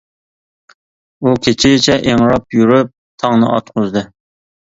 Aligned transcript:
ئۇ 1.25 1.33
كېچىچە 1.47 1.97
ئىڭراپ 2.13 2.57
يۈرۈپ 2.59 2.91
تاڭنى 3.25 3.51
ئاتقۇزدى. 3.53 4.05